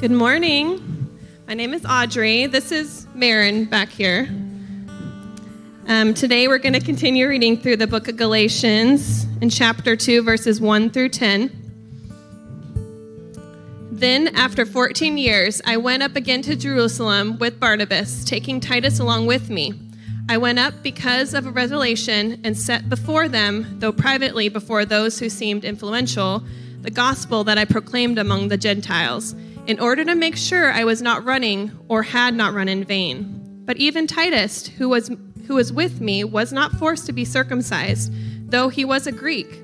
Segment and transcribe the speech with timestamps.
[0.00, 0.80] Good morning.
[1.46, 2.46] My name is Audrey.
[2.46, 4.30] This is Marin back here.
[5.88, 10.22] Um, today we're going to continue reading through the book of Galatians in chapter 2,
[10.22, 11.50] verses 1 through 10.
[13.92, 19.26] Then, after 14 years, I went up again to Jerusalem with Barnabas, taking Titus along
[19.26, 19.74] with me.
[20.30, 25.18] I went up because of a revelation and set before them, though privately before those
[25.18, 26.42] who seemed influential,
[26.80, 29.34] the gospel that I proclaimed among the Gentiles,
[29.66, 33.62] in order to make sure I was not running or had not run in vain.
[33.64, 35.10] But even Titus, who was,
[35.46, 38.12] who was with me, was not forced to be circumcised,
[38.50, 39.62] though he was a Greek.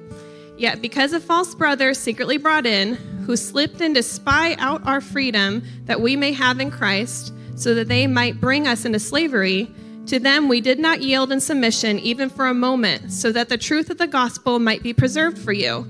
[0.58, 2.94] Yet, because a false brother secretly brought in,
[3.26, 7.74] who slipped in to spy out our freedom that we may have in Christ, so
[7.74, 9.70] that they might bring us into slavery,
[10.06, 13.58] to them we did not yield in submission even for a moment, so that the
[13.58, 15.84] truth of the gospel might be preserved for you.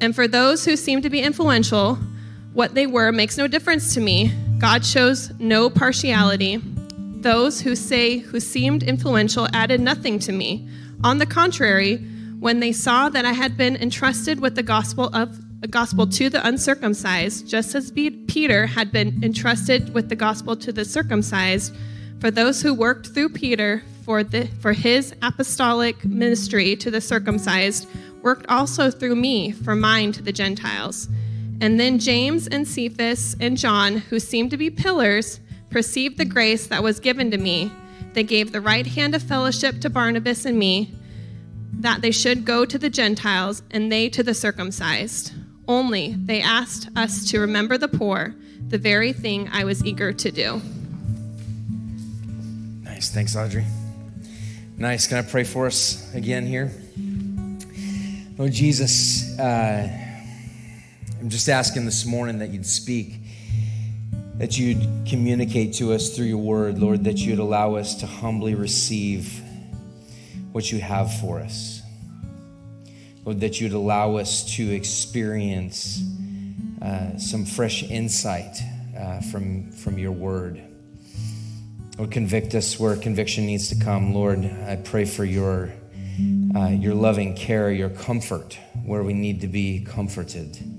[0.00, 1.98] And for those who seem to be influential,
[2.58, 4.32] what they were makes no difference to me.
[4.58, 6.56] God shows no partiality.
[7.20, 10.68] Those who say who seemed influential added nothing to me.
[11.04, 11.98] On the contrary,
[12.40, 16.28] when they saw that I had been entrusted with the gospel of a gospel to
[16.28, 21.72] the uncircumcised, just as Peter had been entrusted with the gospel to the circumcised,
[22.18, 27.86] for those who worked through Peter for, the, for his apostolic ministry to the circumcised,
[28.22, 31.08] worked also through me for mine to the Gentiles.
[31.60, 36.68] And then James and Cephas and John, who seemed to be pillars, perceived the grace
[36.68, 37.70] that was given to me.
[38.12, 40.92] They gave the right hand of fellowship to Barnabas and me,
[41.80, 45.32] that they should go to the Gentiles and they to the circumcised.
[45.66, 48.34] Only they asked us to remember the poor,
[48.68, 50.62] the very thing I was eager to do.
[52.82, 53.10] Nice.
[53.10, 53.66] Thanks, Audrey.
[54.76, 55.06] Nice.
[55.06, 56.72] Can I pray for us again here?
[58.38, 59.88] Lord Jesus, uh,
[61.20, 63.16] I'm just asking this morning that you'd speak,
[64.36, 68.54] that you'd communicate to us through your word, Lord, that you'd allow us to humbly
[68.54, 69.42] receive
[70.52, 71.82] what you have for us.
[73.24, 76.04] Lord, that you'd allow us to experience
[76.80, 78.56] uh, some fresh insight
[78.96, 80.62] uh, from, from your word.
[81.98, 84.14] Lord, convict us where conviction needs to come.
[84.14, 85.72] Lord, I pray for your,
[86.54, 90.77] uh, your loving care, your comfort where we need to be comforted.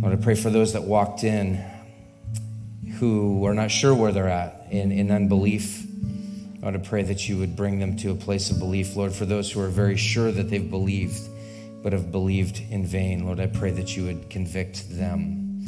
[0.00, 1.64] Lord, I pray for those that walked in
[2.98, 5.86] who are not sure where they're at in, in unbelief.
[6.60, 8.96] Lord, I pray that you would bring them to a place of belief.
[8.96, 11.20] Lord, for those who are very sure that they've believed,
[11.82, 15.66] but have believed in vain, Lord, I pray that you would convict them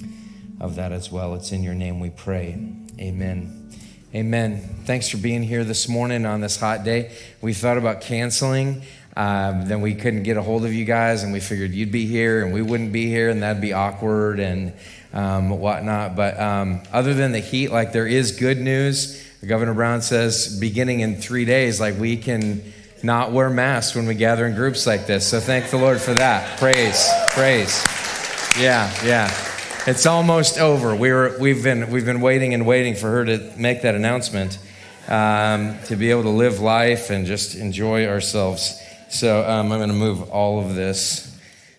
[0.60, 1.34] of that as well.
[1.34, 2.58] It's in your name we pray.
[2.98, 3.70] Amen.
[4.12, 4.60] Amen.
[4.84, 7.12] Thanks for being here this morning on this hot day.
[7.40, 8.82] We thought about canceling,
[9.20, 12.06] um, then we couldn't get a hold of you guys, and we figured you'd be
[12.06, 14.72] here and we wouldn't be here, and that'd be awkward and
[15.12, 16.16] um, whatnot.
[16.16, 19.22] But um, other than the heat, like there is good news.
[19.46, 22.62] Governor Brown says beginning in three days, like we can
[23.02, 25.26] not wear masks when we gather in groups like this.
[25.26, 26.58] So thank the Lord for that.
[26.58, 27.84] Praise, praise.
[28.58, 29.30] Yeah, yeah.
[29.86, 30.96] It's almost over.
[30.96, 34.58] We were, we've, been, we've been waiting and waiting for her to make that announcement
[35.08, 38.80] um, to be able to live life and just enjoy ourselves.
[39.10, 41.36] So um, I'm going to move all of this.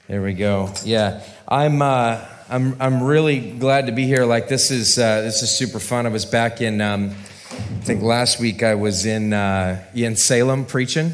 [0.09, 0.69] There we go.
[0.83, 4.25] Yeah, I'm, uh, I'm, I'm really glad to be here.
[4.25, 6.05] Like this is, uh, this is super fun.
[6.05, 10.65] I was back in, um, I think last week I was in, uh, in Salem
[10.65, 11.13] preaching.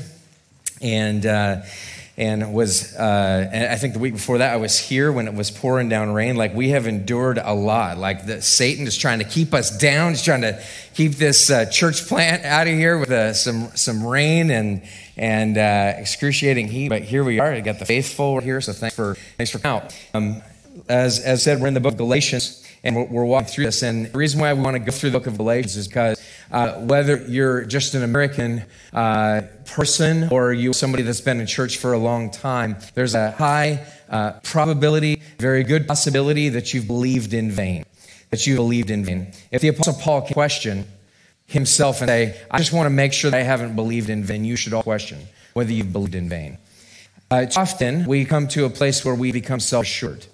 [0.82, 1.62] And, uh,
[2.18, 5.36] and was uh, and I think the week before that I was here when it
[5.36, 6.36] was pouring down rain.
[6.36, 8.00] Like we have endured a lot.
[8.00, 10.12] Like the, Satan is trying to keep us down.
[10.12, 10.62] He's trying to
[10.96, 14.82] keep this uh, church plant out of here with uh, some some rain and
[15.16, 16.90] and uh, excruciating heat.
[16.90, 17.54] But here we are.
[17.54, 18.62] We got the faithful here.
[18.62, 19.96] So thanks for thanks for coming out.
[20.16, 20.42] Um,
[20.90, 23.84] as as said, we're in the book of Galatians and we're, we're walking through this.
[23.84, 26.20] And the reason why we want to go through the book of Galatians is because
[26.52, 28.64] uh, whether you're just an American
[28.94, 33.32] uh, person or you're somebody that's been in church for a long time, there's a
[33.32, 37.86] high uh, probability, very good possibility that you've believed in vain.
[38.30, 39.32] That you believed in vain.
[39.52, 40.86] If the Apostle Paul can question
[41.46, 44.44] himself and say, I just want to make sure that I haven't believed in vain,
[44.44, 45.20] you should all question
[45.54, 46.58] whether you've believed in vain.
[47.32, 50.26] Uh, often we come to a place where we become self assured.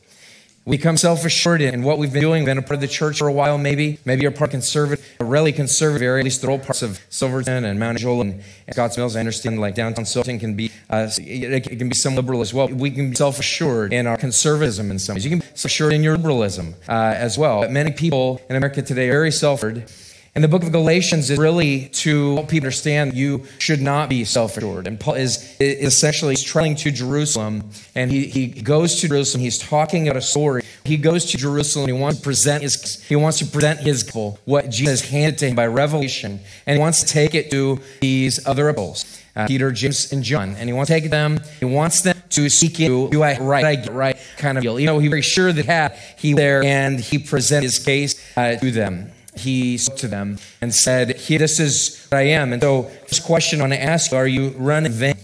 [0.66, 2.44] We become self-assured in what we've been doing.
[2.44, 4.00] We've been a part of the church for a while, maybe.
[4.06, 7.66] Maybe you're part conservative, a really conservative area, at least the old parts of Silverton
[7.66, 9.18] and Mount Angel and Scotts Mills.
[9.18, 12.70] I understand like downtown Silverton can be, uh, it can be some liberal as well.
[12.70, 15.26] We can be self-assured in our conservatism in some ways.
[15.26, 17.60] You can be self-assured in your liberalism uh, as well.
[17.60, 19.92] But many people in America today are very self-assured
[20.36, 24.26] And the book of Galatians is really to help people understand you should not be
[24.26, 24.88] self assured.
[24.88, 29.44] And Paul is, is essentially traveling to Jerusalem, and he, he goes to Jerusalem.
[29.44, 30.64] He's talking about a story.
[30.86, 31.86] He goes to Jerusalem.
[31.86, 35.50] He wants to present his he wants to present his gospel, what Jesus handed to
[35.50, 39.72] him by revelation, and he wants to take it to these other apostles, uh, Peter,
[39.72, 40.56] James, and John.
[40.56, 41.42] And he wants to take them.
[41.60, 43.08] He wants them to seek you.
[43.12, 43.64] Do I right?
[43.64, 44.18] I get right?
[44.38, 44.80] Kind of deal.
[44.80, 48.56] You know, he very sure that had he there, and he presented his case uh,
[48.56, 52.54] to them he spoke to them and said, Here, This is what I am.
[52.54, 55.16] And so, first question I want to ask you are you running in vain?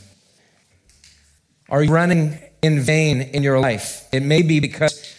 [1.70, 4.08] Are you running in vain in your life?
[4.12, 5.16] It may be because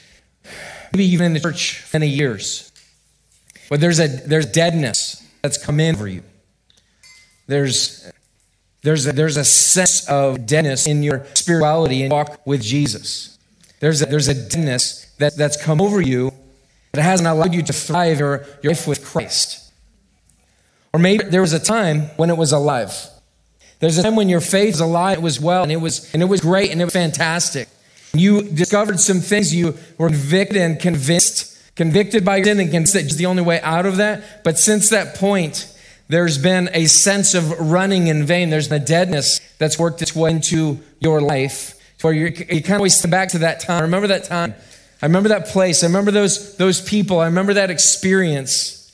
[0.93, 2.73] maybe you've been in the church for many years,
[3.69, 6.23] but there's a there's deadness that's come in for you.
[7.47, 8.11] There's
[8.83, 13.39] there's a, there's a sense of deadness in your spirituality and walk with Jesus.
[13.81, 16.30] There's a, there's a deadness that, that's come over you
[16.93, 19.73] it hasn't allowed you to thrive your, your life with Christ.
[20.93, 22.93] Or maybe there was a time when it was alive.
[23.79, 26.23] There's a time when your faith was alive, it was well, and it was, and
[26.23, 27.69] it was great, and it was fantastic.
[28.13, 32.95] You discovered some things, you were convicted and convinced, convicted by your sin and convinced
[32.95, 34.43] that it's the only way out of that.
[34.43, 35.73] But since that point,
[36.09, 38.51] there's been a sense of running in vain.
[38.51, 41.77] There's a deadness that's worked its way into your life.
[42.03, 43.83] Where you kind of always come back to that time.
[43.83, 44.55] Remember that time
[45.03, 45.83] I remember that place.
[45.83, 47.21] I remember those, those people.
[47.21, 48.93] I remember that experience.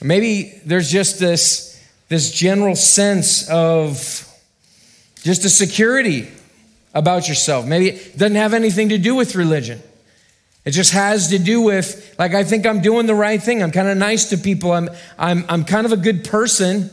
[0.00, 4.28] Maybe there's just this, this general sense of
[5.22, 6.28] just a security
[6.94, 7.66] about yourself.
[7.66, 9.80] Maybe it doesn't have anything to do with religion.
[10.64, 13.62] It just has to do with, like, I think I'm doing the right thing.
[13.62, 14.72] I'm kind of nice to people.
[14.72, 14.88] I'm,
[15.18, 16.90] I'm, I'm kind of a good person.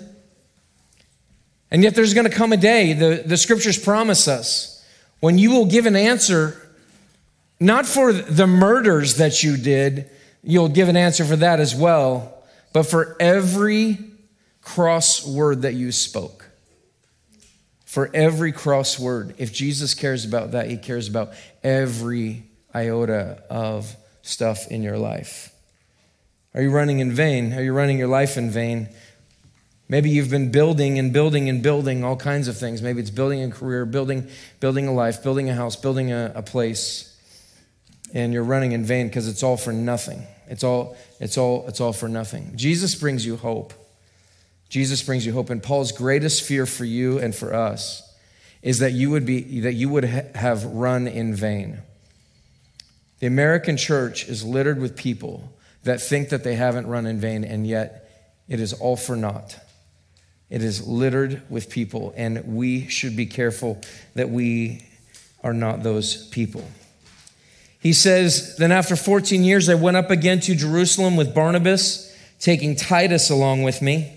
[1.71, 4.83] And yet there's going to come a day, the, the scriptures promise us,
[5.19, 6.68] when you will give an answer
[7.59, 10.09] not for the murders that you did,
[10.43, 13.97] you'll give an answer for that as well, but for every
[14.61, 16.45] cross word that you spoke.
[17.85, 19.35] For every cross word.
[19.39, 21.33] If Jesus cares about that, he cares about
[21.63, 25.51] every iota of stuff in your life.
[26.53, 27.53] Are you running in vain?
[27.53, 28.89] Are you running your life in vain?
[29.87, 32.81] Maybe you've been building and building and building all kinds of things.
[32.81, 34.27] Maybe it's building a career, building,
[34.59, 37.08] building a life, building a house, building a, a place
[38.13, 40.23] and you're running in vain because it's all for nothing.
[40.47, 42.53] It's all, it's all, it's all for nothing.
[42.55, 43.73] Jesus brings you hope.
[44.69, 45.49] Jesus brings you hope.
[45.49, 48.03] And Paul's greatest fear for you and for us
[48.61, 51.79] is that you would be that you would ha- have run in vain.
[53.19, 55.53] The American church is littered with people
[55.83, 58.09] that think that they haven't run in vain, and yet
[58.47, 59.57] it is all for naught.
[60.49, 63.81] It is littered with people, and we should be careful
[64.15, 64.83] that we
[65.43, 66.67] are not those people.
[67.79, 72.75] He says, Then after 14 years, I went up again to Jerusalem with Barnabas, taking
[72.75, 74.15] Titus along with me.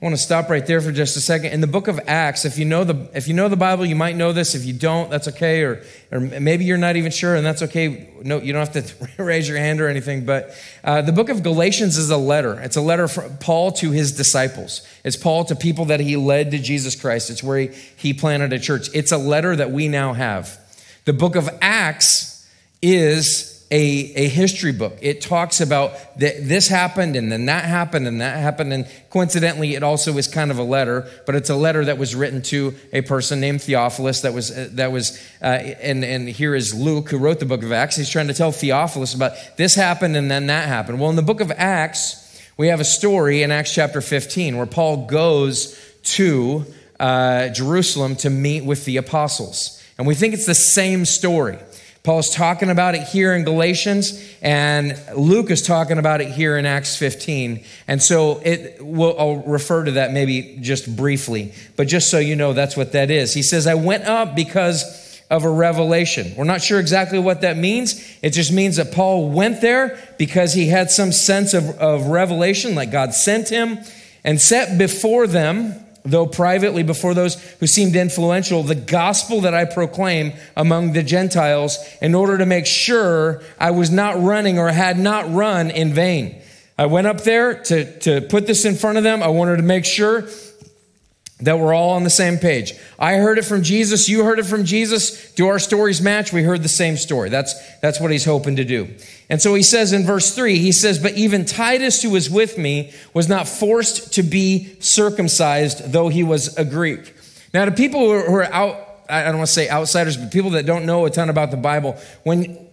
[0.00, 1.50] I want to stop right there for just a second.
[1.50, 3.96] In the book of Acts, if you know the, if you know the Bible, you
[3.96, 4.54] might know this.
[4.54, 5.62] If you don't, that's okay.
[5.64, 5.82] Or,
[6.12, 8.08] or maybe you're not even sure, and that's okay.
[8.22, 10.24] No, you don't have to raise your hand or anything.
[10.24, 10.54] But
[10.84, 12.60] uh, the book of Galatians is a letter.
[12.60, 14.86] It's a letter from Paul to his disciples.
[15.02, 17.28] It's Paul to people that he led to Jesus Christ.
[17.28, 18.88] It's where he, he planted a church.
[18.94, 20.60] It's a letter that we now have.
[21.06, 22.37] The book of Acts
[22.82, 24.96] is a, a history book.
[25.02, 28.72] It talks about that this happened and then that happened and that happened.
[28.72, 32.14] And coincidentally, it also is kind of a letter, but it's a letter that was
[32.14, 34.22] written to a person named Theophilus.
[34.22, 37.62] That was, uh, that was uh, and, and here is Luke, who wrote the book
[37.62, 37.96] of Acts.
[37.96, 40.98] He's trying to tell Theophilus about this happened and then that happened.
[40.98, 42.24] Well, in the book of Acts,
[42.56, 46.64] we have a story in Acts chapter 15 where Paul goes to
[46.98, 49.74] uh, Jerusalem to meet with the apostles.
[49.98, 51.58] And we think it's the same story.
[52.08, 56.64] Paul's talking about it here in Galatians, and Luke is talking about it here in
[56.64, 57.62] Acts 15.
[57.86, 62.34] And so it, we'll, I'll refer to that maybe just briefly, but just so you
[62.34, 63.34] know, that's what that is.
[63.34, 66.32] He says, I went up because of a revelation.
[66.34, 68.02] We're not sure exactly what that means.
[68.22, 72.74] It just means that Paul went there because he had some sense of, of revelation,
[72.74, 73.80] like God sent him,
[74.24, 75.74] and set before them
[76.10, 81.78] though privately before those who seemed influential, the gospel that I proclaim among the Gentiles
[82.00, 86.40] in order to make sure I was not running or had not run in vain.
[86.76, 89.22] I went up there to, to put this in front of them.
[89.22, 90.28] I wanted to make sure
[91.40, 92.74] that we're all on the same page.
[92.98, 95.32] I heard it from Jesus, you heard it from Jesus.
[95.32, 96.32] Do our stories match?
[96.32, 97.28] We heard the same story.
[97.28, 98.88] That's, that's what he's hoping to do.
[99.30, 102.58] And so he says in verse 3, he says, But even Titus, who was with
[102.58, 107.14] me, was not forced to be circumcised, though he was a Greek.
[107.54, 110.66] Now, to people who are out, I don't want to say outsiders, but people that
[110.66, 112.67] don't know a ton about the Bible, when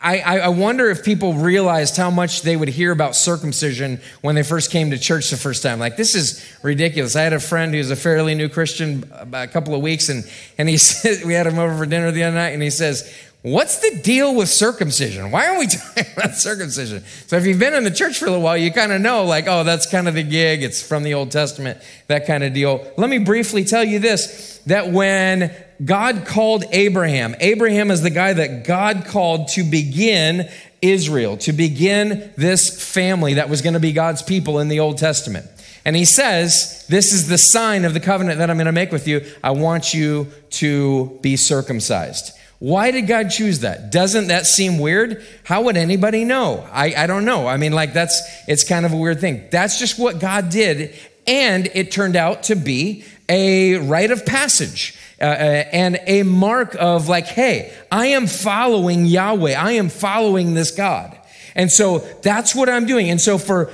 [0.00, 4.42] I, I wonder if people realized how much they would hear about circumcision when they
[4.42, 5.78] first came to church the first time.
[5.78, 7.16] Like, this is ridiculous.
[7.16, 10.24] I had a friend who's a fairly new Christian about a couple of weeks, and,
[10.58, 13.12] and he said, we had him over for dinner the other night, and he says,
[13.42, 15.32] What's the deal with circumcision?
[15.32, 17.02] Why aren't we talking about circumcision?
[17.26, 19.24] So, if you've been in the church for a little while, you kind of know,
[19.24, 20.62] like, oh, that's kind of the gig.
[20.62, 22.86] It's from the Old Testament, that kind of deal.
[22.96, 25.52] Let me briefly tell you this that when
[25.84, 30.48] God called Abraham, Abraham is the guy that God called to begin
[30.80, 34.98] Israel, to begin this family that was going to be God's people in the Old
[34.98, 35.46] Testament.
[35.84, 38.92] And he says, This is the sign of the covenant that I'm going to make
[38.92, 39.26] with you.
[39.42, 42.38] I want you to be circumcised.
[42.62, 43.90] Why did God choose that?
[43.90, 45.26] Doesn't that seem weird?
[45.42, 46.64] How would anybody know?
[46.70, 47.48] I, I don't know.
[47.48, 49.48] I mean, like, that's, it's kind of a weird thing.
[49.50, 50.94] That's just what God did.
[51.26, 54.96] And it turned out to be a rite of passage.
[55.20, 55.28] Uh, uh,
[55.72, 59.54] and a mark of like, hey, I am following Yahweh.
[59.54, 61.18] I am following this God.
[61.54, 63.10] And so that's what I'm doing.
[63.10, 63.70] And so for,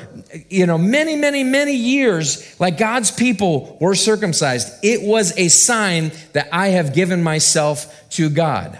[0.48, 4.84] you know, many, many, many years, like God's people were circumcised.
[4.84, 8.78] It was a sign that I have given myself to God.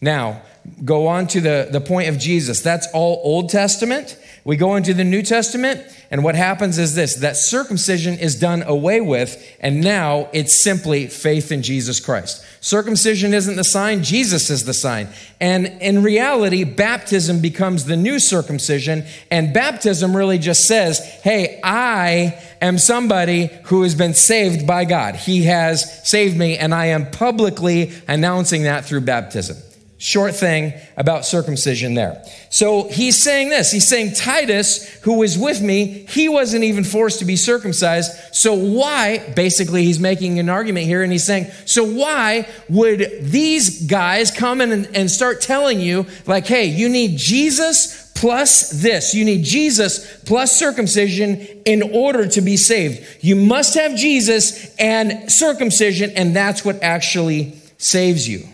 [0.00, 0.42] Now,
[0.84, 2.60] go on to the, the point of Jesus.
[2.60, 4.16] That's all Old Testament.
[4.44, 8.62] We go into the New Testament, and what happens is this that circumcision is done
[8.62, 12.44] away with, and now it's simply faith in Jesus Christ.
[12.60, 15.08] Circumcision isn't the sign, Jesus is the sign.
[15.40, 22.42] And in reality, baptism becomes the new circumcision, and baptism really just says, hey, I
[22.62, 25.14] am somebody who has been saved by God.
[25.14, 29.58] He has saved me, and I am publicly announcing that through baptism
[29.98, 32.24] short thing about circumcision there.
[32.50, 33.72] So he's saying this.
[33.72, 38.12] He's saying Titus, who was with me, he wasn't even forced to be circumcised.
[38.32, 43.86] So why, basically, he's making an argument here and he's saying, so why would these
[43.86, 49.14] guys come in and, and start telling you, like, hey, you need Jesus plus this.
[49.14, 53.06] You need Jesus plus circumcision in order to be saved.
[53.20, 58.48] You must have Jesus and circumcision, and that's what actually saves you.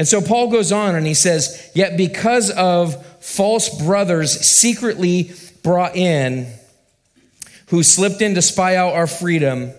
[0.00, 5.94] And so Paul goes on and he says, Yet because of false brothers secretly brought
[5.94, 6.50] in,
[7.66, 9.72] who slipped in to spy out our freedom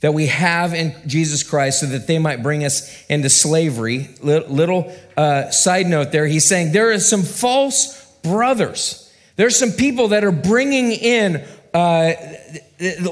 [0.00, 4.08] that we have in Jesus Christ so that they might bring us into slavery.
[4.20, 9.08] Little uh, side note there, he's saying there are some false brothers.
[9.36, 12.14] There's some people that are bringing in uh,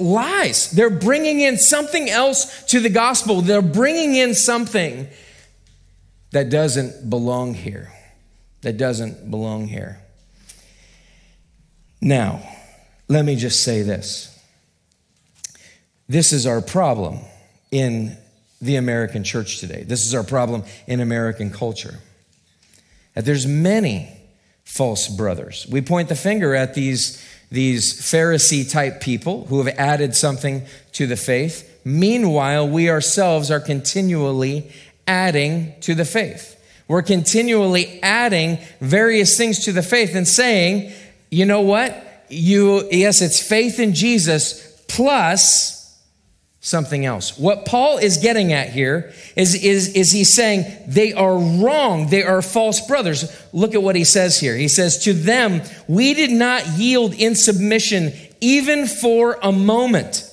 [0.01, 0.73] lies.
[0.73, 3.43] They're bringing in something else to the gospel.
[3.43, 5.07] They're bringing in something
[6.33, 7.93] that doesn't belong here.
[8.63, 10.01] That doesn't belong here.
[12.01, 12.43] Now,
[13.09, 14.29] let me just say this.
[16.09, 17.21] This is our problem
[17.71, 18.17] in
[18.61, 19.83] the American church today.
[19.83, 21.99] This is our problem in American culture.
[23.15, 24.17] That there's many
[24.65, 25.67] false brothers.
[25.71, 31.07] We point the finger at these, these Pharisee type people who have added something to
[31.07, 31.81] the faith.
[31.85, 34.71] Meanwhile, we ourselves are continually
[35.07, 36.59] adding to the faith.
[36.89, 40.93] We're continually adding various things to the faith and saying,
[41.31, 42.27] you know what?
[42.29, 45.83] You, yes, it's faith in Jesus plus
[46.61, 47.39] something else.
[47.39, 52.09] What Paul is getting at here is, is, is he's saying they are wrong.
[52.09, 53.25] They are false brothers.
[53.53, 54.57] Look at what he says here.
[54.57, 60.29] He says, To them, we did not yield in submission even for a moment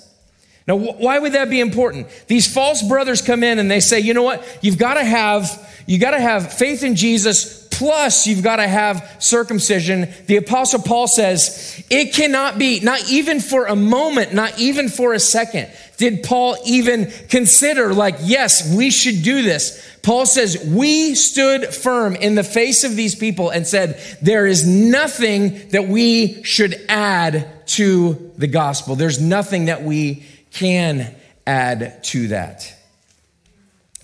[0.69, 2.07] now, why would that be important?
[2.27, 4.59] These false brothers come in and they say, you know what?
[4.61, 8.67] You've got to have, you got to have faith in Jesus, plus you've got to
[8.67, 10.13] have circumcision.
[10.27, 15.13] The apostle Paul says, it cannot be, not even for a moment, not even for
[15.13, 19.83] a second, did Paul even consider, like, yes, we should do this.
[20.03, 24.67] Paul says, we stood firm in the face of these people and said, there is
[24.67, 28.95] nothing that we should add to the gospel.
[28.95, 31.15] There's nothing that we can
[31.45, 32.73] add to that.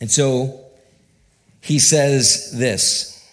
[0.02, 0.66] And so
[1.62, 3.28] he says this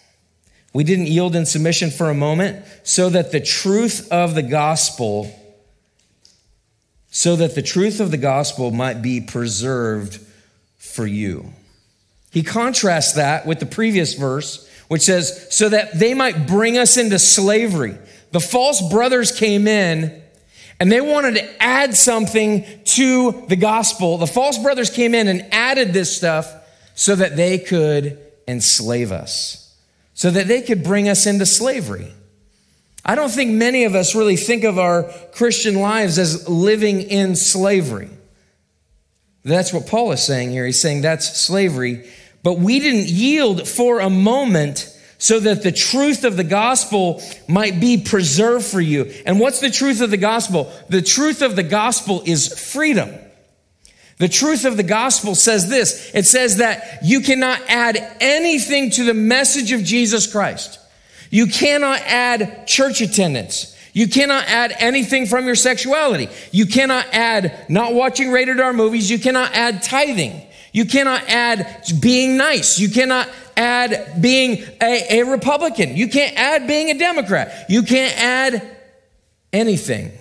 [0.73, 5.39] We didn't yield in submission for a moment so that the truth of the gospel
[7.15, 10.19] so that the truth of the gospel might be preserved
[10.77, 11.53] for you.
[12.31, 16.97] He contrasts that with the previous verse, which says, so that they might bring us
[16.97, 17.95] into slavery.
[18.31, 20.22] The false brothers came in
[20.83, 24.17] and they wanted to add something to the gospel.
[24.17, 26.53] The false brothers came in and added this stuff
[26.93, 29.73] so that they could enslave us,
[30.13, 32.11] so that they could bring us into slavery.
[33.05, 37.37] I don't think many of us really think of our Christian lives as living in
[37.37, 38.09] slavery.
[39.45, 40.65] That's what Paul is saying here.
[40.65, 42.09] He's saying that's slavery.
[42.43, 44.92] But we didn't yield for a moment
[45.23, 49.09] so that the truth of the gospel might be preserved for you.
[49.25, 50.69] And what's the truth of the gospel?
[50.89, 53.09] The truth of the gospel is freedom.
[54.17, 59.05] The truth of the gospel says this it says that you cannot add anything to
[59.05, 60.77] the message of Jesus Christ.
[61.29, 63.77] You cannot add church attendance.
[63.93, 66.27] You cannot add anything from your sexuality.
[66.51, 69.09] You cannot add not watching rated R movies.
[69.09, 70.47] You cannot add tithing.
[70.73, 72.77] You cannot add being nice.
[72.77, 75.95] You cannot add being a, a Republican.
[75.95, 77.65] You can't add being a Democrat.
[77.69, 78.77] You can't add
[79.51, 80.11] anything.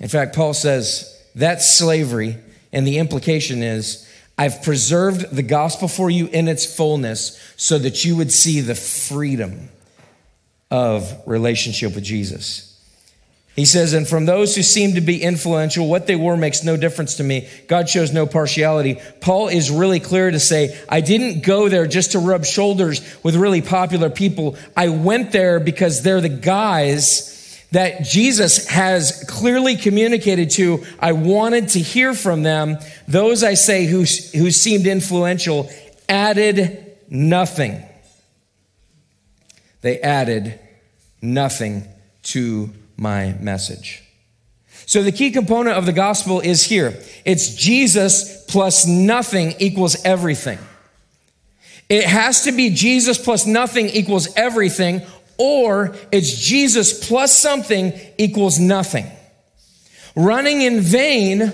[0.00, 2.36] In fact, Paul says that's slavery,
[2.72, 8.04] and the implication is I've preserved the gospel for you in its fullness so that
[8.04, 9.68] you would see the freedom
[10.70, 12.67] of relationship with Jesus.
[13.58, 16.76] He says, and from those who seem to be influential, what they were makes no
[16.76, 17.48] difference to me.
[17.66, 19.00] God shows no partiality.
[19.20, 23.34] Paul is really clear to say, I didn't go there just to rub shoulders with
[23.34, 24.56] really popular people.
[24.76, 30.84] I went there because they're the guys that Jesus has clearly communicated to.
[31.00, 32.78] I wanted to hear from them.
[33.08, 34.04] Those I say who,
[34.38, 35.68] who seemed influential
[36.08, 37.82] added nothing.
[39.80, 40.60] They added
[41.20, 41.88] nothing
[42.22, 44.02] to my message.
[44.84, 47.00] So the key component of the gospel is here.
[47.24, 50.58] It's Jesus plus nothing equals everything.
[51.88, 55.02] It has to be Jesus plus nothing equals everything,
[55.38, 59.06] or it's Jesus plus something equals nothing.
[60.14, 61.52] Running in vain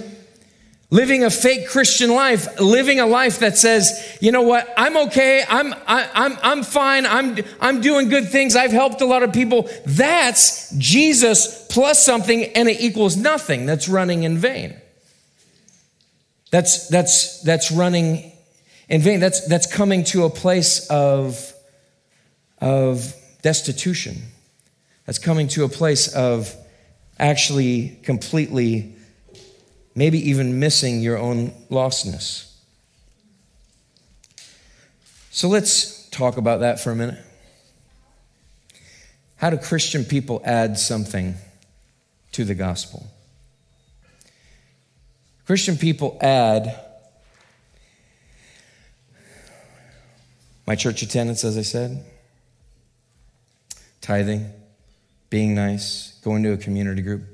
[0.90, 5.44] living a fake Christian life, living a life that says, you know what, I'm okay,
[5.48, 9.06] I'm, I, am i am I'm fine, I'm, I'm doing good things, I've helped a
[9.06, 9.68] lot of people.
[9.86, 13.66] That's Jesus plus something and it equals nothing.
[13.66, 14.80] That's running in vain.
[16.50, 18.32] That's, that's, that's running
[18.88, 19.18] in vain.
[19.18, 21.52] That's, that's coming to a place of,
[22.60, 23.12] of
[23.42, 24.22] destitution.
[25.06, 26.54] That's coming to a place of
[27.18, 28.94] actually completely
[29.94, 32.50] maybe even missing your own lostness.
[35.30, 37.18] So let's talk about that for a minute.
[39.36, 41.34] How do Christian people add something
[42.32, 43.06] to the gospel?
[45.46, 46.80] Christian people add
[50.66, 52.02] my church attendance, as I said,
[54.00, 54.50] tithing,
[55.28, 57.24] being nice, going to a community group,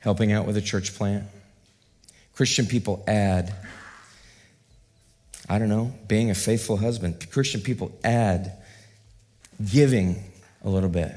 [0.00, 1.24] helping out with a church plant
[2.40, 3.52] Christian people add,
[5.46, 7.30] I don't know, being a faithful husband.
[7.30, 8.54] Christian people add
[9.70, 10.24] giving
[10.64, 11.12] a little bit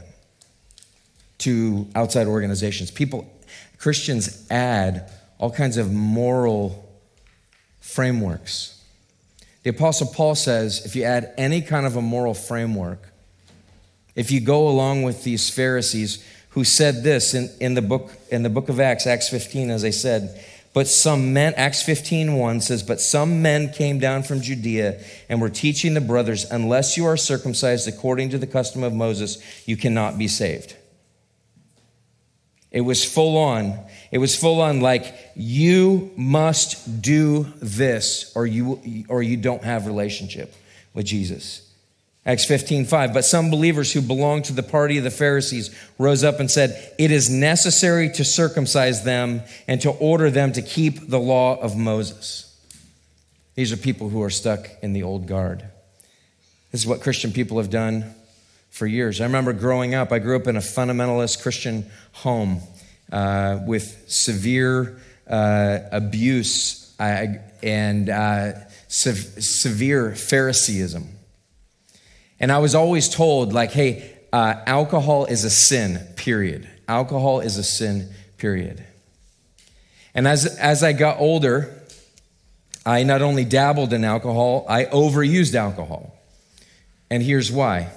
[1.38, 2.92] to outside organizations.
[2.92, 3.26] People,
[3.78, 6.94] Christians add all kinds of moral
[7.80, 8.84] frameworks.
[9.64, 13.14] The Apostle Paul says if you add any kind of a moral framework,
[14.14, 18.44] if you go along with these Pharisees who said this in, in, the, book, in
[18.44, 22.62] the book of Acts, Acts 15, as I said, but some men, Acts 15, 1
[22.62, 27.06] says, But some men came down from Judea and were teaching the brothers, Unless you
[27.06, 30.76] are circumcised according to the custom of Moses, you cannot be saved.
[32.72, 33.80] It was full on.
[34.12, 39.86] It was full on like, you must do this or you, or you don't have
[39.86, 40.56] relationship
[40.96, 41.73] with Jesus.
[42.26, 43.14] Acts 15, 5.
[43.14, 46.94] But some believers who belonged to the party of the Pharisees rose up and said,
[46.98, 51.76] It is necessary to circumcise them and to order them to keep the law of
[51.76, 52.50] Moses.
[53.56, 55.64] These are people who are stuck in the old guard.
[56.72, 58.16] This is what Christian people have done
[58.72, 59.22] for years.
[59.22, 62.62] I remember growing up, I grew up in a fundamentalist Christian home
[63.12, 67.28] uh, with severe uh, abuse uh,
[67.62, 68.54] and uh,
[68.88, 71.08] severe Phariseeism.
[72.44, 74.04] And I was always told, like, hey,
[74.34, 76.70] uh, alcohol is a sin, period.
[76.90, 78.84] Alcohol is a sin, period.
[80.14, 81.74] And as, as I got older,
[82.86, 86.18] I not only dabbled in alcohol, I overused alcohol.
[87.10, 87.92] And here's why.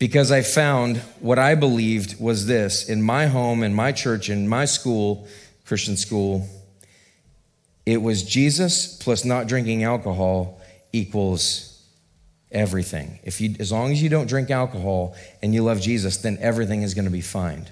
[0.00, 4.48] Because I found what I believed was this in my home, in my church, in
[4.48, 5.28] my school,
[5.66, 6.48] Christian school,
[7.86, 10.60] it was Jesus plus not drinking alcohol
[10.92, 11.71] equals
[12.52, 13.18] everything.
[13.24, 16.82] If you, as long as you don't drink alcohol and you love Jesus, then everything
[16.82, 17.66] is going to be fine.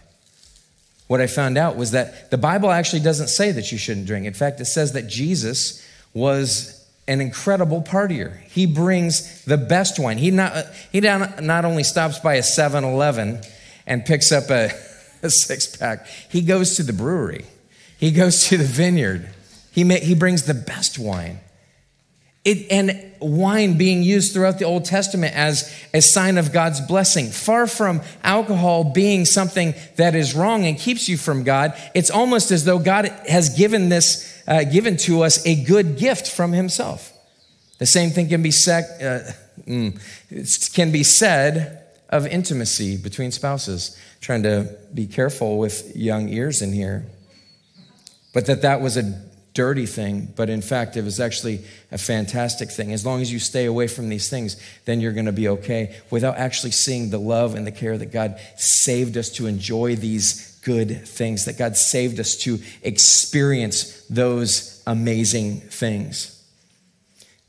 [1.06, 4.26] What I found out was that the Bible actually doesn't say that you shouldn't drink.
[4.26, 8.40] In fact, it says that Jesus was an incredible partier.
[8.42, 10.18] He brings the best wine.
[10.18, 13.40] He not, he not only stops by a 7 Eleven
[13.86, 14.70] and picks up a,
[15.22, 17.46] a six pack, he goes to the brewery,
[17.98, 19.28] he goes to the vineyard,
[19.72, 21.40] he, may, he brings the best wine.
[22.42, 27.29] It, and wine being used throughout the Old Testament as a sign of God's blessing.
[27.29, 32.50] Far from alcohol being something that is wrong and keeps you from God, it's almost
[32.50, 37.12] as though God has given this, uh, given to us a good gift from Himself.
[37.79, 39.20] The same thing can be, sec- uh,
[39.66, 43.96] mm, can be said of intimacy between spouses.
[44.20, 47.07] trying to be careful with young ears in here.
[48.35, 52.70] But that that was a dirty thing, but in fact, it was actually a fantastic
[52.70, 52.92] thing.
[52.92, 55.96] As long as you stay away from these things, then you're going to be okay
[56.10, 60.58] without actually seeing the love and the care that God saved us to enjoy these
[60.62, 66.36] good things, that God saved us to experience those amazing things.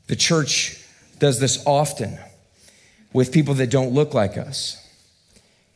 [0.08, 0.82] The church
[1.18, 2.18] does this often
[3.12, 4.78] with people that don't look like us.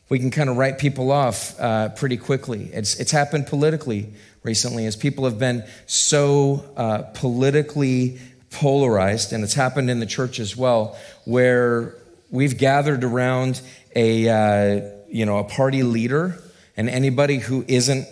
[0.09, 2.69] We can kind of write people off uh, pretty quickly.
[2.73, 4.13] It's, it's happened politically
[4.47, 8.17] recently as people have been so uh, politically
[8.49, 11.95] polarized, and it's happened in the church as well, where
[12.31, 13.61] we've gathered around
[13.95, 16.41] a, uh, you know, a party leader,
[16.77, 18.07] and anybody who isn't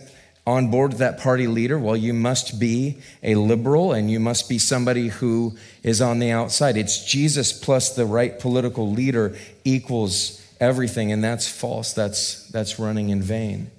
[0.45, 4.47] on board with that party leader, well, you must be a liberal and you must
[4.47, 6.77] be somebody who is on the outside.
[6.77, 11.93] It's Jesus plus the right political leader equals everything, and that's false.
[11.93, 13.71] That's, that's running in vain.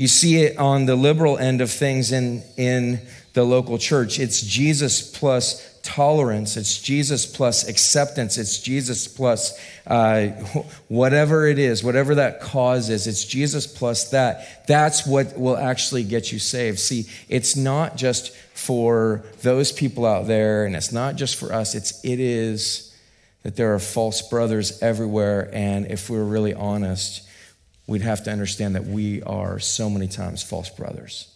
[0.00, 3.02] You see it on the liberal end of things in, in
[3.34, 4.18] the local church.
[4.18, 10.28] It's Jesus plus tolerance, it's Jesus plus acceptance, it's Jesus plus uh,
[10.88, 14.66] whatever it is, whatever that cause is, it's Jesus plus that.
[14.66, 16.78] That's what will actually get you saved.
[16.78, 21.74] See, it's not just for those people out there, and it's not just for us,
[21.74, 22.96] it's, it is
[23.42, 27.26] that there are false brothers everywhere, and if we're really honest,
[27.90, 31.26] we'd have to understand that we are so many times false brothers.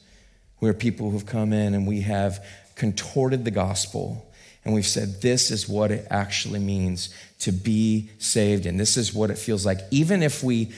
[0.61, 4.33] We're people who've come in and we have contorted the gospel
[4.65, 9.13] and we've said, this is what it actually means to be saved, and this is
[9.13, 9.81] what it feels like.
[9.91, 10.73] Even if we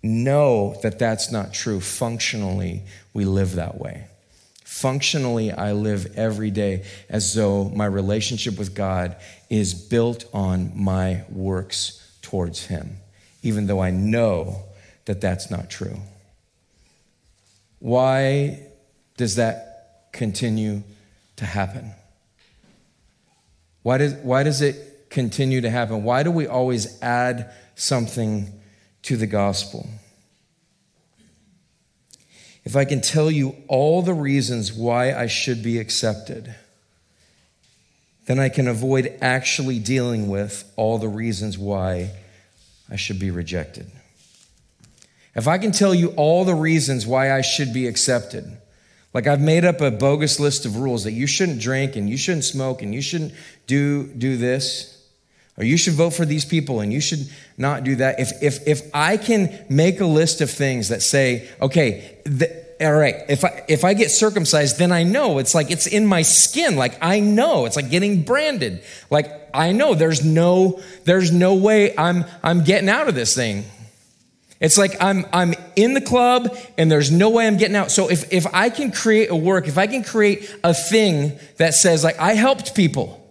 [0.00, 4.06] know that that's not true, functionally, we live that way.
[4.64, 9.16] Functionally, I live every day as though my relationship with God
[9.50, 12.98] is built on my works towards Him,
[13.42, 14.62] even though I know
[15.06, 15.98] that that's not true.
[17.78, 18.60] Why
[19.16, 20.82] does that continue
[21.36, 21.92] to happen?
[23.82, 26.02] Why does, why does it continue to happen?
[26.02, 28.52] Why do we always add something
[29.02, 29.88] to the gospel?
[32.64, 36.52] If I can tell you all the reasons why I should be accepted,
[38.26, 42.10] then I can avoid actually dealing with all the reasons why
[42.90, 43.86] I should be rejected.
[45.36, 48.56] If I can tell you all the reasons why I should be accepted,
[49.12, 52.16] like I've made up a bogus list of rules that you shouldn't drink and you
[52.16, 53.34] shouldn't smoke and you shouldn't
[53.66, 54.92] do, do this,
[55.58, 58.18] or you should vote for these people and you should not do that.
[58.18, 62.92] If, if, if I can make a list of things that say, okay, the, all
[62.92, 66.22] right, if I, if I get circumcised, then I know it's like it's in my
[66.22, 66.76] skin.
[66.76, 68.82] Like I know it's like getting branded.
[69.10, 73.64] Like I know there's no, there's no way I'm, I'm getting out of this thing.
[74.58, 77.90] It's like I'm, I'm in the club and there's no way I'm getting out.
[77.90, 81.74] So if, if I can create a work, if I can create a thing that
[81.74, 83.22] says like I helped people,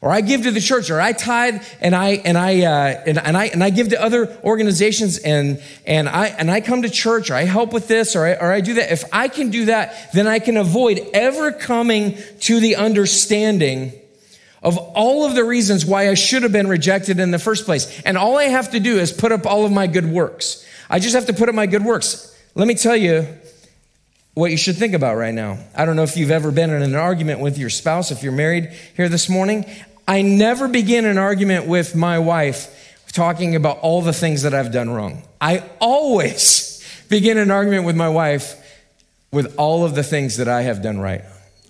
[0.00, 3.18] or I give to the church, or I tithe and I and I uh, and,
[3.18, 6.90] and I and I give to other organizations, and and I and I come to
[6.90, 8.90] church, or I help with this, or I, or I do that.
[8.90, 13.92] If I can do that, then I can avoid ever coming to the understanding
[14.62, 18.00] of all of the reasons why I should have been rejected in the first place.
[18.02, 20.64] And all I have to do is put up all of my good works.
[20.88, 22.28] I just have to put up my good works.
[22.54, 23.26] Let me tell you
[24.34, 25.58] what you should think about right now.
[25.74, 28.32] I don't know if you've ever been in an argument with your spouse, if you're
[28.32, 29.66] married here this morning.
[30.06, 32.78] I never begin an argument with my wife
[33.12, 35.22] talking about all the things that I've done wrong.
[35.40, 38.58] I always begin an argument with my wife
[39.32, 41.22] with all of the things that I have done right.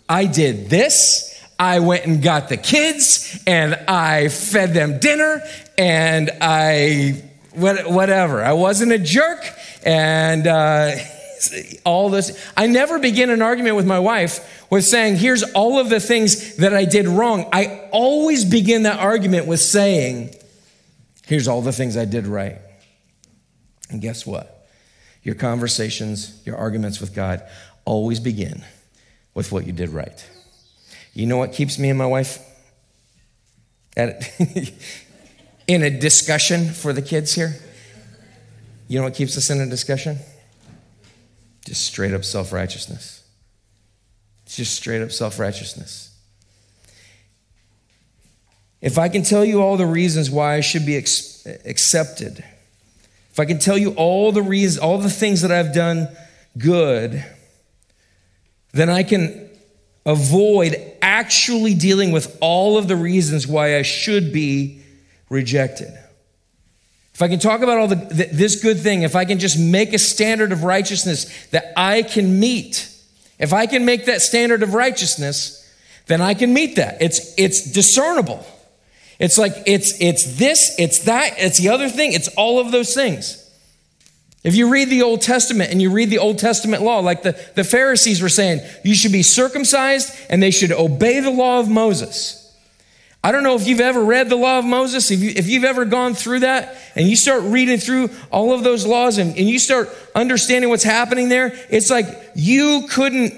[0.08, 1.31] I did this.
[1.58, 5.42] I went and got the kids and I fed them dinner
[5.78, 7.22] and I,
[7.54, 8.42] whatever.
[8.42, 9.44] I wasn't a jerk
[9.84, 10.96] and uh,
[11.84, 12.52] all this.
[12.56, 16.56] I never begin an argument with my wife with saying, here's all of the things
[16.56, 17.48] that I did wrong.
[17.52, 20.34] I always begin that argument with saying,
[21.26, 22.58] here's all the things I did right.
[23.90, 24.66] And guess what?
[25.22, 27.42] Your conversations, your arguments with God
[27.84, 28.64] always begin
[29.34, 30.26] with what you did right.
[31.14, 32.38] You know what keeps me and my wife
[33.96, 34.22] at
[35.66, 37.54] in a discussion for the kids here?
[38.88, 40.18] You know what keeps us in a discussion?
[41.66, 43.24] Just straight up self righteousness.
[44.46, 46.10] It's just straight up self righteousness.
[48.80, 52.44] if I can tell you all the reasons why I should be ex- accepted,
[53.30, 56.08] if I can tell you all the reasons, all the things that I've done
[56.58, 57.24] good,
[58.72, 59.48] then I can
[60.04, 64.82] avoid actually dealing with all of the reasons why I should be
[65.28, 65.92] rejected.
[67.14, 69.92] If I can talk about all the, this good thing, if I can just make
[69.92, 72.88] a standard of righteousness that I can meet,
[73.38, 75.58] if I can make that standard of righteousness,
[76.06, 77.00] then I can meet that.
[77.00, 78.46] It's, it's discernible.
[79.18, 82.92] It's like it's it's this, it's that, it's the other thing, it's all of those
[82.92, 83.41] things.
[84.44, 87.40] If you read the Old Testament and you read the Old Testament law, like the,
[87.54, 91.68] the Pharisees were saying, you should be circumcised and they should obey the law of
[91.68, 92.38] Moses.
[93.24, 95.84] I don't know if you've ever read the law of Moses, if, you, you've ever
[95.84, 99.60] gone through that and you start reading through all of those laws and, and you
[99.60, 103.34] start understanding what's happening there, it's like you couldn't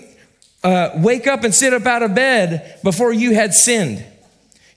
[0.63, 4.03] uh, wake up and sit up out of bed before you had sinned.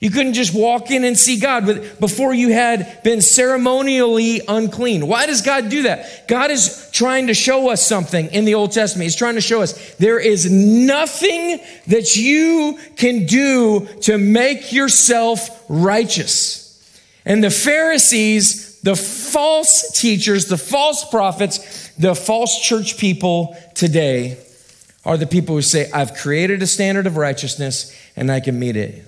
[0.00, 1.66] You couldn't just walk in and see God
[1.98, 5.08] before you had been ceremonially unclean.
[5.08, 6.28] Why does God do that?
[6.28, 9.04] God is trying to show us something in the Old Testament.
[9.04, 11.58] He's trying to show us there is nothing
[11.88, 16.64] that you can do to make yourself righteous.
[17.24, 24.38] And the Pharisees, the false teachers, the false prophets, the false church people today
[25.04, 28.76] are the people who say, I've created a standard of righteousness and I can meet
[28.76, 29.04] it.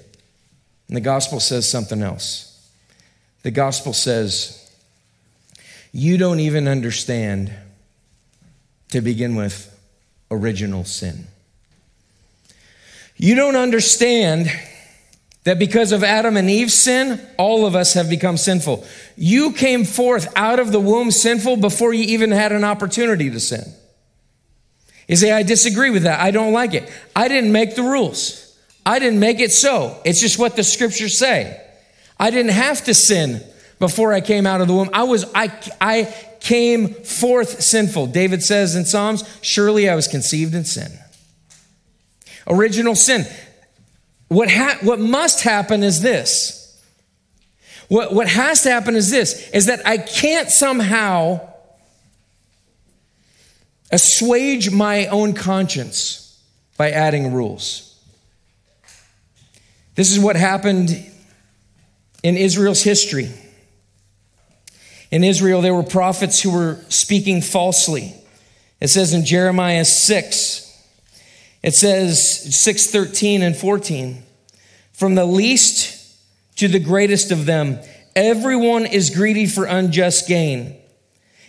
[0.91, 2.69] And the gospel says something else.
[3.45, 4.69] The gospel says,
[5.93, 7.53] You don't even understand,
[8.89, 9.69] to begin with,
[10.33, 11.29] original sin.
[13.17, 14.51] You don't understand
[15.45, 18.85] that because of Adam and Eve's sin, all of us have become sinful.
[19.17, 23.39] You came forth out of the womb sinful before you even had an opportunity to
[23.39, 23.63] sin.
[25.07, 26.19] You say, I disagree with that.
[26.19, 26.91] I don't like it.
[27.15, 28.50] I didn't make the rules.
[28.91, 30.01] I didn't make it so.
[30.05, 31.65] It's just what the scriptures say.
[32.19, 33.41] I didn't have to sin
[33.79, 34.91] before I came out of the womb.
[34.93, 38.09] I was, I, I came forth sinful.
[38.09, 40.91] David says in Psalms, surely I was conceived in sin.
[42.49, 43.27] Original sin.
[44.27, 46.83] What, ha- what must happen is this.
[47.87, 51.49] What, what has to happen is this, is that I can't somehow
[53.93, 56.43] assuage my own conscience
[56.77, 57.90] by adding rules.
[60.01, 60.89] This is what happened
[62.23, 63.29] in Israel's history.
[65.11, 68.15] In Israel, there were prophets who were speaking falsely.
[68.81, 70.85] It says in Jeremiah 6,
[71.63, 74.23] it says 6 13 and 14,
[74.95, 76.17] from the least
[76.57, 77.79] to the greatest of them,
[78.17, 80.81] everyone is greedy for unjust gain.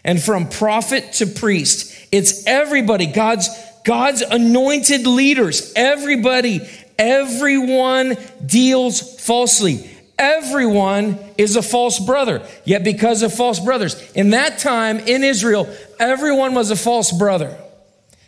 [0.03, 3.47] And from prophet to priest, it's everybody, God's,
[3.85, 6.67] God's anointed leaders, everybody,
[7.01, 9.89] everyone deals falsely.
[10.19, 12.47] Everyone is a false brother.
[12.63, 15.67] Yet, because of false brothers, in that time in Israel,
[15.99, 17.57] everyone was a false brother.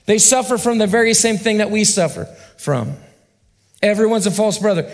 [0.08, 2.26] They suffer from the very same thing that we suffer
[2.58, 2.98] from.
[3.82, 4.94] Everyone's a false brother.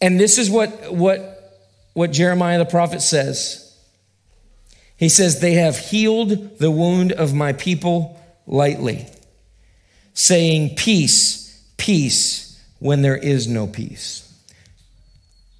[0.00, 3.58] And this is what, what, what Jeremiah the prophet says.
[4.96, 9.06] He says, They have healed the wound of my people lightly,
[10.14, 12.41] saying, Peace, peace,
[12.82, 14.28] when there is no peace.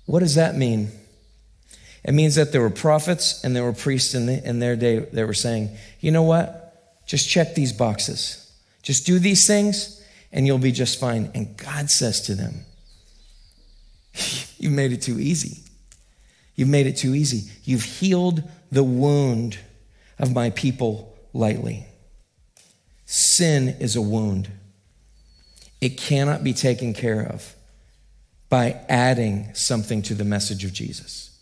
[0.07, 0.91] What does that mean?
[2.03, 4.99] It means that there were prophets and there were priests in, the, in their day
[4.99, 7.07] that were saying, You know what?
[7.07, 8.53] Just check these boxes.
[8.83, 11.31] Just do these things and you'll be just fine.
[11.33, 12.65] And God says to them,
[14.59, 15.63] You've made it too easy.
[16.57, 17.53] You've made it too easy.
[17.63, 19.61] You've healed the wound
[20.19, 21.87] of my people lightly.
[23.07, 24.51] Sin is a wound,
[25.83, 27.57] it cannot be taken care of
[28.49, 31.37] by adding something to the message of Jesus.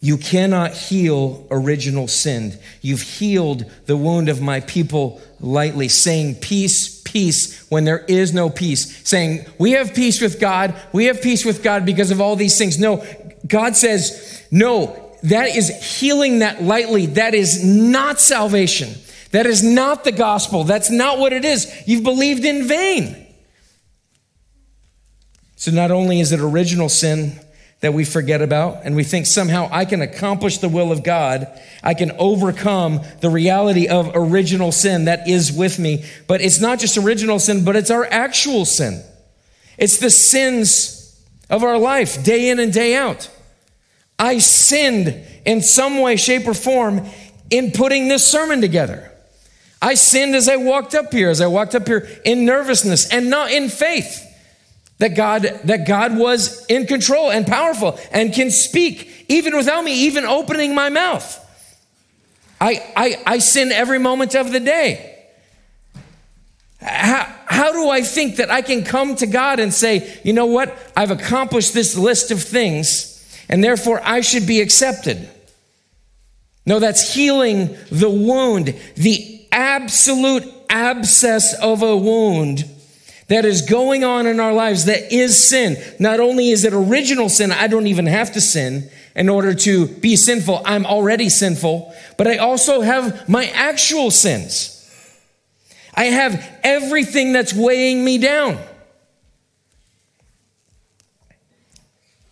[0.00, 2.58] You cannot heal original sin.
[2.80, 8.48] You've healed the wound of my people lightly, saying peace, peace when there is no
[8.48, 9.06] peace.
[9.06, 10.74] Saying, we have peace with God.
[10.94, 12.78] We have peace with God because of all these things.
[12.78, 13.04] No,
[13.46, 17.04] God says, no, that is healing that lightly.
[17.04, 18.94] That is not salvation.
[19.32, 20.64] That is not the gospel.
[20.64, 21.72] That's not what it is.
[21.86, 23.26] You've believed in vain.
[25.56, 27.38] So not only is it original sin
[27.80, 31.46] that we forget about and we think somehow I can accomplish the will of God,
[31.82, 36.78] I can overcome the reality of original sin that is with me, but it's not
[36.78, 39.02] just original sin, but it's our actual sin.
[39.78, 43.30] It's the sins of our life, day in and day out.
[44.18, 47.06] I sinned in some way, shape, or form
[47.50, 49.09] in putting this sermon together.
[49.82, 53.30] I sinned as I walked up here, as I walked up here in nervousness and
[53.30, 54.26] not in faith.
[55.00, 60.04] that God that God was in control and powerful and can speak even without me
[60.04, 61.38] even opening my mouth.
[62.60, 65.16] I I, I sin every moment of the day.
[66.82, 70.46] How, how do I think that I can come to God and say, you know
[70.46, 70.74] what?
[70.96, 75.28] I've accomplished this list of things, and therefore I should be accepted.
[76.64, 82.64] No, that's healing the wound, the absolute abscess of a wound
[83.28, 85.76] that is going on in our lives that is sin.
[86.00, 89.86] Not only is it original sin, I don't even have to sin in order to
[89.86, 90.62] be sinful.
[90.64, 94.76] I'm already sinful, but I also have my actual sins.
[95.94, 98.58] I have everything that's weighing me down.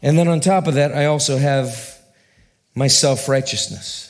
[0.02, 1.96] And then on top of that, I also have
[2.74, 4.07] my self righteousness.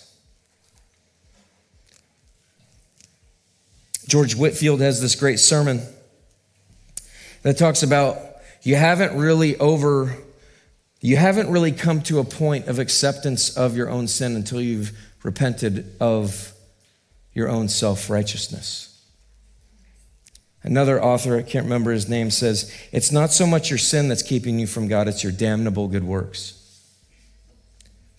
[4.08, 5.82] George Whitefield has this great sermon
[7.42, 8.18] that talks about
[8.62, 10.16] you haven't really over
[11.00, 14.98] you haven't really come to a point of acceptance of your own sin until you've
[15.22, 16.52] repented of
[17.32, 19.00] your own self-righteousness.
[20.64, 24.24] Another author, I can't remember his name, says, It's not so much your sin that's
[24.24, 26.54] keeping you from God, it's your damnable good works.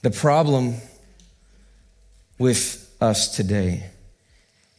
[0.03, 0.75] The problem
[2.37, 3.89] with us today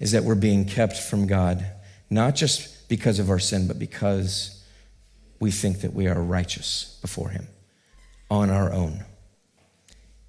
[0.00, 1.64] is that we're being kept from God,
[2.08, 4.64] not just because of our sin, but because
[5.38, 7.46] we think that we are righteous before Him
[8.30, 9.04] on our own.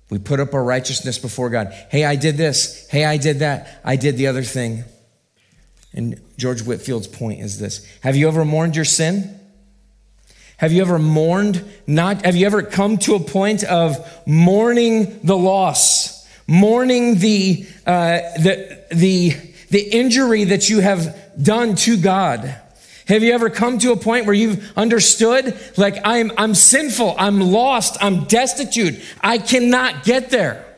[0.10, 1.73] We put up our righteousness before God.
[1.89, 2.88] Hey, I did this.
[2.89, 3.79] Hey, I did that.
[3.84, 4.84] I did the other thing.
[5.93, 9.39] And George Whitefield's point is this Have you ever mourned your sin?
[10.57, 15.36] Have you ever mourned not, have you ever come to a point of mourning the
[15.36, 19.34] loss, mourning the, uh, the, the,
[19.71, 22.55] the injury that you have done to God?
[23.07, 27.41] Have you ever come to a point where you've understood, like, I'm, I'm sinful, I'm
[27.41, 30.70] lost, I'm destitute, I cannot get there?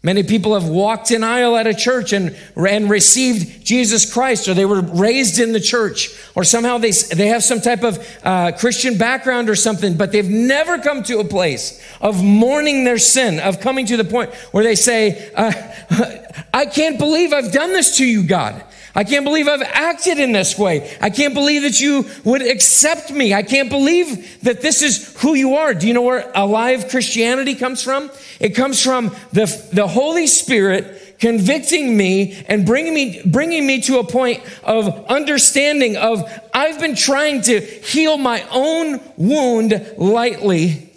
[0.00, 4.54] Many people have walked an aisle at a church and, and received Jesus Christ, or
[4.54, 8.52] they were raised in the church, or somehow they, they have some type of uh,
[8.52, 13.40] Christian background or something, but they've never come to a place of mourning their sin,
[13.40, 15.52] of coming to the point where they say, uh,
[16.54, 18.64] I can't believe I've done this to you, God.
[18.98, 20.92] I can't believe I've acted in this way.
[21.00, 23.32] I can't believe that you would accept me.
[23.32, 25.72] I can't believe that this is who you are.
[25.72, 28.10] Do you know where alive Christianity comes from?
[28.40, 34.00] It comes from the, the Holy Spirit convicting me and bringing me, bringing me to
[34.00, 40.92] a point of understanding of I've been trying to heal my own wound lightly,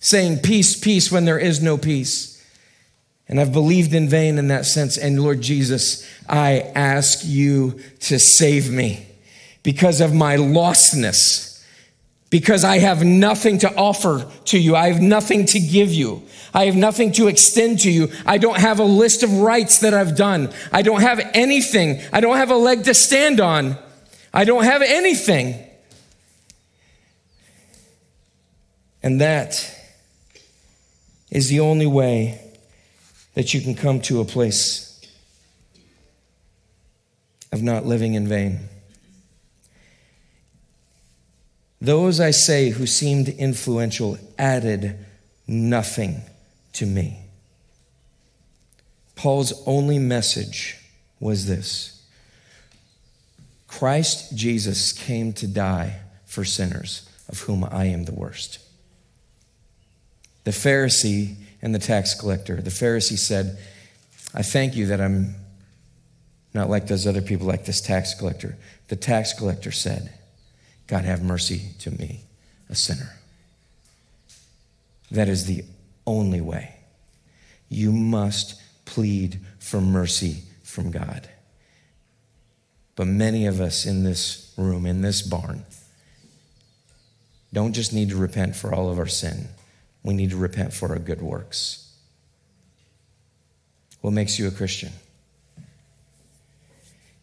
[0.00, 2.31] saying peace, peace when there is no peace.
[3.32, 4.98] And I've believed in vain in that sense.
[4.98, 9.06] And Lord Jesus, I ask you to save me
[9.62, 11.64] because of my lostness,
[12.28, 14.76] because I have nothing to offer to you.
[14.76, 16.24] I have nothing to give you.
[16.52, 18.10] I have nothing to extend to you.
[18.26, 20.52] I don't have a list of rights that I've done.
[20.70, 22.02] I don't have anything.
[22.12, 23.78] I don't have a leg to stand on.
[24.34, 25.58] I don't have anything.
[29.02, 29.74] And that
[31.30, 32.41] is the only way
[33.34, 35.00] that you can come to a place
[37.50, 38.60] of not living in vain.
[41.80, 45.04] Those I say who seemed influential added
[45.46, 46.22] nothing
[46.74, 47.18] to me.
[49.16, 50.78] Paul's only message
[51.20, 52.02] was this
[53.66, 58.58] Christ Jesus came to die for sinners, of whom I am the worst.
[60.44, 62.60] The Pharisee and the tax collector.
[62.60, 63.58] The Pharisee said,
[64.34, 65.36] I thank you that I'm
[66.52, 68.58] not like those other people, like this tax collector.
[68.88, 70.12] The tax collector said,
[70.88, 72.24] God, have mercy to me,
[72.68, 73.14] a sinner.
[75.10, 75.64] That is the
[76.06, 76.74] only way.
[77.68, 81.28] You must plead for mercy from God.
[82.96, 85.64] But many of us in this room, in this barn,
[87.52, 89.48] don't just need to repent for all of our sin
[90.02, 91.92] we need to repent for our good works.
[94.00, 94.92] What makes you a Christian?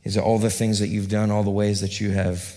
[0.04, 2.56] Is it all the things that you've done, all the ways that you have,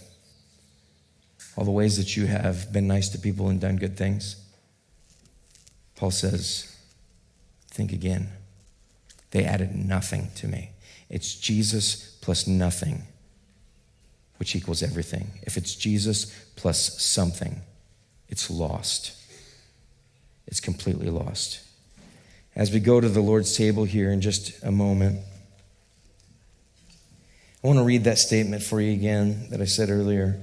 [1.56, 4.36] all the ways that you have been nice to people and done good things?
[5.96, 6.74] Paul says,
[7.68, 8.28] think again.
[9.32, 10.70] They added nothing to me.
[11.10, 13.02] It's Jesus plus nothing,
[14.38, 15.32] which equals everything.
[15.42, 17.60] If it's Jesus plus something,
[18.28, 19.21] it's lost
[20.46, 21.60] it's completely lost.
[22.54, 25.20] As we go to the Lord's table here in just a moment,
[27.62, 30.40] I want to read that statement for you again that I said earlier.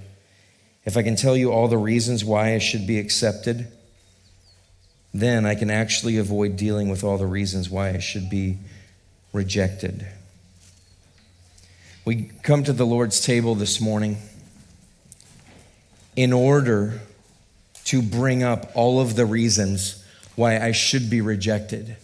[0.86, 3.68] if I can tell you all the reasons why I should be accepted,
[5.14, 8.58] then I can actually avoid dealing with all the reasons why I should be
[9.34, 10.08] rejected.
[12.06, 14.18] We come to the Lord's table this morning
[16.16, 17.02] in order
[17.90, 21.98] to bring up all of the reasons why I should be rejected,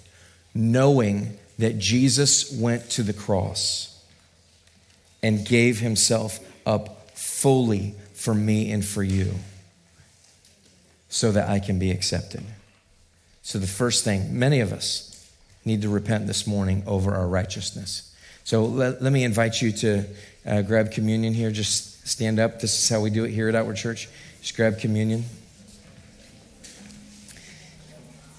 [0.56, 4.04] knowing that Jesus went to the cross
[5.22, 9.36] and gave himself up fully for me and for you
[11.08, 12.44] so that I can be accepted.
[13.44, 15.32] So, the first thing, many of us
[15.66, 18.12] need to repent this morning over our righteousness.
[18.44, 20.04] So, let, let me invite you to
[20.48, 21.52] uh, grab communion here.
[21.52, 22.60] Just stand up.
[22.60, 24.10] This is how we do it here at Outward Church.
[24.42, 25.26] Just grab communion.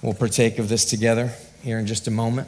[0.06, 1.32] We'll partake of this together
[1.64, 2.46] here in just a moment.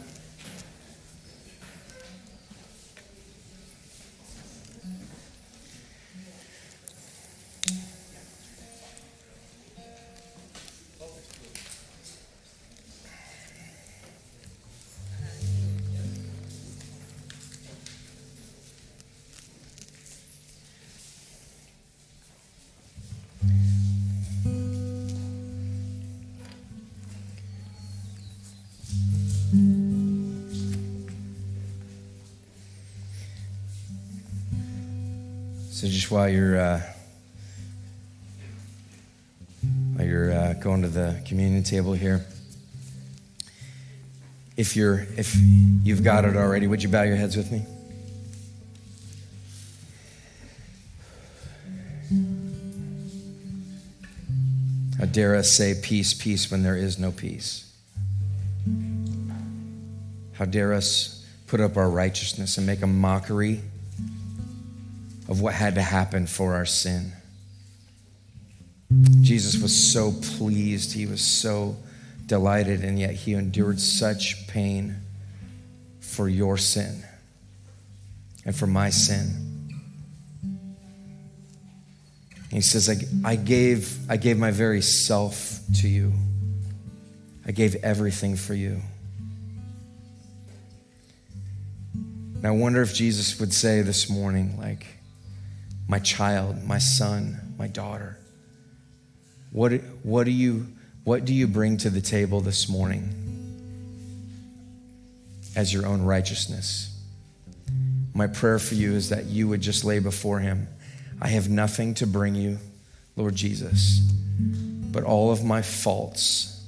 [35.78, 36.82] So just while you're uh,
[39.94, 42.26] while you're uh, going to the communion table here,
[44.56, 45.36] if you're if
[45.84, 47.64] you've got it already, would you bow your heads with me?
[54.98, 57.72] How dare us say peace, peace when there is no peace?
[60.32, 63.60] How dare us put up our righteousness and make a mockery
[65.39, 67.12] of what had to happen for our sin?
[69.20, 71.76] Jesus was so pleased, he was so
[72.26, 74.97] delighted, and yet he endured such pain
[76.01, 77.05] for your sin
[78.45, 79.45] and for my sin.
[82.51, 86.12] He says, I, I, gave, I gave my very self to you.
[87.47, 88.80] I gave everything for you.
[91.95, 94.97] And I wonder if Jesus would say this morning, like,
[95.89, 98.18] my child, my son, my daughter,
[99.51, 99.72] what,
[100.03, 100.68] what, do you,
[101.05, 103.09] what do you bring to the table this morning
[105.57, 106.95] as your own righteousness?
[108.14, 110.68] My prayer for you is that you would just lay before him
[111.20, 112.59] I have nothing to bring you,
[113.16, 116.64] Lord Jesus, but all of my faults,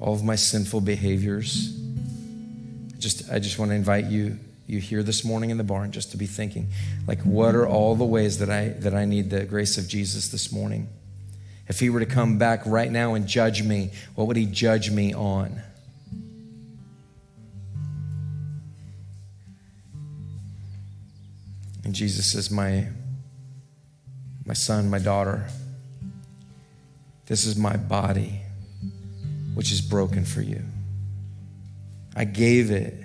[0.00, 1.78] all of my sinful behaviors.
[2.98, 6.10] Just, I just want to invite you, you here this morning in the barn, just
[6.12, 6.68] to be thinking,
[7.06, 10.28] like, what are all the ways that I that I need the grace of Jesus
[10.28, 10.88] this morning?
[11.66, 14.90] If he were to come back right now and judge me, what would he judge
[14.90, 15.62] me on?
[21.84, 22.88] And Jesus says, My,
[24.44, 25.46] my son, my daughter,
[27.26, 28.40] this is my body,
[29.54, 30.62] which is broken for you.
[32.16, 33.03] I gave it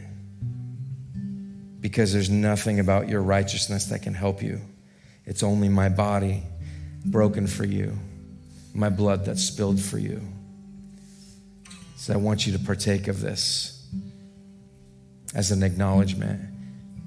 [1.82, 4.60] because there's nothing about your righteousness that can help you.
[5.26, 6.44] It's only my body
[7.06, 7.98] broken for you,
[8.74, 10.22] my blood that's spilled for you.
[11.96, 13.88] So I want you to partake of this
[15.36, 16.42] as an acknowledgement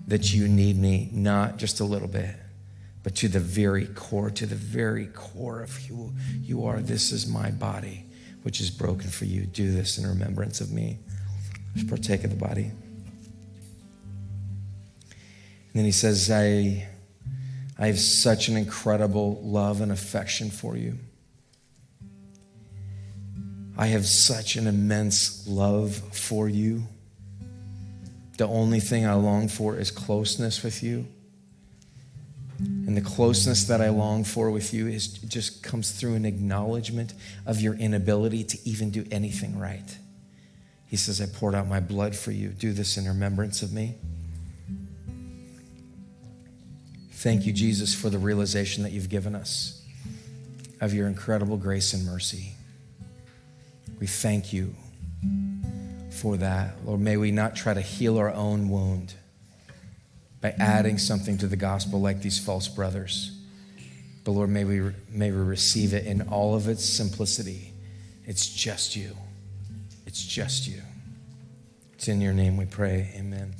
[0.06, 2.34] that you need me, not just a little bit,
[3.02, 6.80] but to the very core, to the very core of who you are.
[6.80, 8.04] This is my body,
[8.42, 9.44] which is broken for you.
[9.46, 10.98] Do this in remembrance of me.
[11.74, 12.70] Just partake of the body.
[15.72, 16.86] And then he says, I,
[17.78, 20.98] I have such an incredible love and affection for you.
[23.78, 26.82] I have such an immense love for you.
[28.36, 31.06] The only thing I long for is closeness with you.
[32.58, 37.14] And the closeness that I long for with you is just comes through an acknowledgement
[37.46, 39.96] of your inability to even do anything right.
[40.86, 42.48] He says, I poured out my blood for you.
[42.48, 43.94] Do this in remembrance of me.
[47.22, 49.80] Thank you, Jesus, for the realization that you've given us
[50.80, 52.54] of your incredible grace and mercy.
[54.00, 54.74] We thank you
[56.10, 56.74] for that.
[56.84, 59.14] Lord, may we not try to heal our own wound
[60.40, 63.30] by adding something to the gospel like these false brothers.
[64.24, 67.72] But Lord, may we, may we receive it in all of its simplicity.
[68.26, 69.16] It's just you.
[70.06, 70.82] It's just you.
[71.92, 73.12] It's in your name we pray.
[73.14, 73.54] Amen.